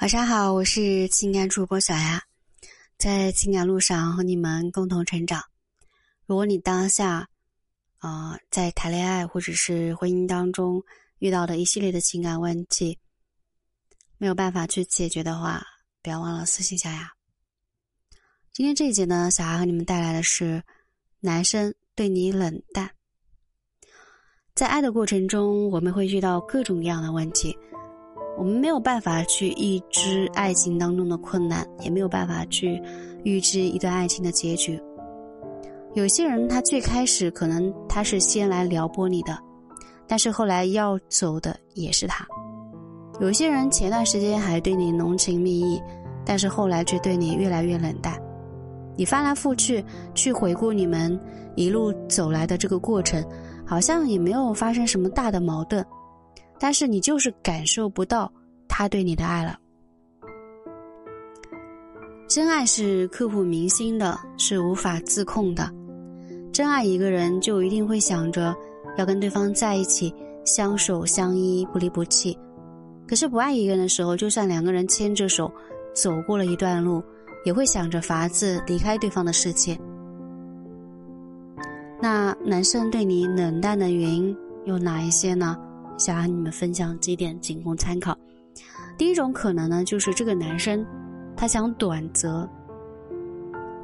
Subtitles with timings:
[0.00, 2.22] 晚上好，我是情感主播小丫，
[2.98, 5.42] 在情感路上和你们共同成长。
[6.24, 7.28] 如果你当下，
[7.98, 10.80] 啊，在谈恋爱或者是婚姻当中
[11.18, 12.96] 遇到的一系列的情感问题，
[14.18, 15.66] 没有办法去解决的话，
[16.00, 17.10] 不要忘了私信小丫。
[18.52, 20.62] 今天这一节呢，小丫和你们带来的是
[21.18, 22.88] 男生对你冷淡。
[24.54, 27.58] 在爱的过程中，我们会遇到各种各样的问题。
[28.38, 32.80] 我们没有办法去预知爱情当中的困难，也没有办法去
[33.24, 34.80] 预知一段爱情的结局。
[35.94, 39.36] 有些人他最开始可能他是先来撩拨你的，
[40.06, 42.24] 但是后来要走的也是他。
[43.18, 45.82] 有些人前段时间还对你浓情蜜意，
[46.24, 48.16] 但是后来却对你越来越冷淡。
[48.96, 49.84] 你翻来覆去
[50.14, 51.18] 去回顾你们
[51.56, 53.24] 一路走来的这个过程，
[53.66, 55.84] 好像也没有发生什么大的矛盾。
[56.58, 58.30] 但是你就是感受不到
[58.66, 59.58] 他对你的爱了。
[62.28, 65.70] 真爱是刻骨铭心的，是无法自控的。
[66.52, 68.54] 真爱一个人，就一定会想着
[68.98, 70.14] 要跟对方在一起，
[70.44, 72.36] 相守相依，不离不弃。
[73.06, 75.50] 可是不爱一个人的时候，就算两个人牵着手
[75.94, 77.02] 走过了一段路，
[77.44, 79.78] 也会想着法子离开对方的世界。
[82.00, 84.36] 那男生对你冷淡的原因
[84.66, 85.56] 有哪一些呢？
[85.98, 88.16] 想和你们分享几点，仅供参考。
[88.96, 90.84] 第一种可能呢，就是这个男生
[91.36, 92.48] 他想短择。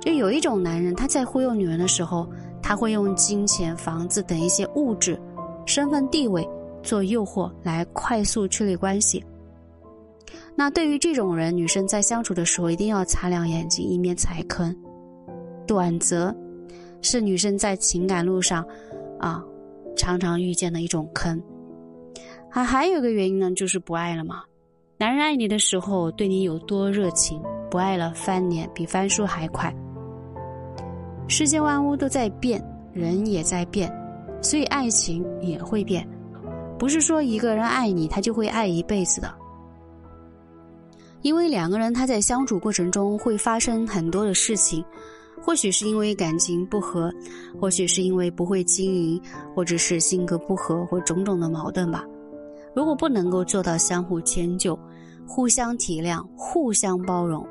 [0.00, 2.28] 就有一种男人，他在忽悠女人的时候，
[2.62, 5.20] 他会用金钱、房子等一些物质、
[5.66, 6.46] 身份地位
[6.82, 9.24] 做诱惑，来快速确立关系。
[10.54, 14.74] 那对于这种人，女生在相处的时候一定要擦亮眼睛，以免踩坑。
[15.66, 16.34] 短则
[17.00, 18.62] 是女生在情感路上
[19.18, 19.42] 啊
[19.96, 21.42] 常常遇见的一种坑。
[22.54, 24.44] 还还有个原因呢，就是不爱了嘛。
[24.96, 29.74] 男人爱你的时候，对你有多热情；不爱了，翻脸比翻书还快。
[31.26, 33.92] 世间万物都在变，人也在变，
[34.40, 36.08] 所以爱情也会变。
[36.78, 39.34] 不是说一个人爱你，他就会爱一辈子的。
[41.22, 44.84] 因为两个人他在相处过程中会发生很多的事情，
[45.42, 47.12] 或许是因为感情不和，
[47.60, 49.20] 或许是因为不会经营，
[49.56, 52.04] 或者是性格不合，或种种的矛盾吧。
[52.74, 54.78] 如果不能够做到相互迁就、
[55.26, 57.46] 互相体谅、互相包容，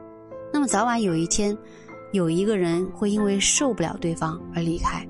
[0.52, 1.58] 那么早晚有一天，
[2.12, 5.08] 有一个人会因为受不了对方而离开。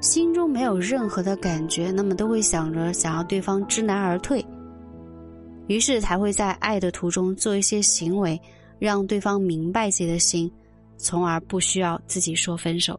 [0.00, 4.44] 心中没有任何的感觉，那么都会想着想要对方知难而退，
[5.68, 8.38] 于是才会在爱的途中做一些行为，
[8.80, 10.50] 让对方明白自己的心，
[10.96, 12.98] 从而不需要自己说分手。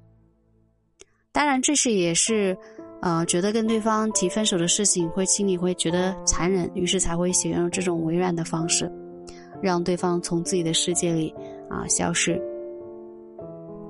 [1.34, 2.58] 当然，这是也是。
[3.04, 8.90] 呃，觉得跟对方提分手的事情，会心里会觉得残忍，于是才会选用这种委婉的方式，
[9.62, 11.36] 让对方从自己的世界里
[11.70, 12.42] 啊消失。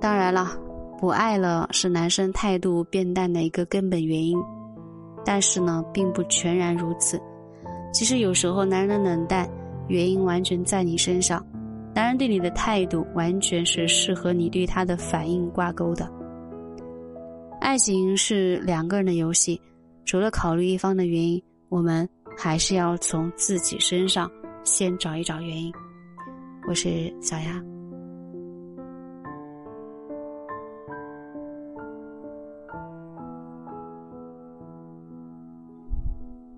[0.01, 0.57] 当然了，
[0.99, 4.35] 不爱了是男生态度变淡的一个根本原因，
[5.23, 7.21] 但是呢，并不全然如此。
[7.93, 9.47] 其实有时候男人的冷淡
[9.89, 11.45] 原因完全在你身上，
[11.93, 16.11] 男人对你的态度完全是适合你对他的反应挂钩的。
[17.63, 19.59] 爱情是两个人的游戏，
[20.03, 22.07] 除了考虑一方的原因，我们
[22.37, 24.29] 还是要从自己身上
[24.65, 25.73] 先找一找原因。
[26.67, 27.72] 我是小丫。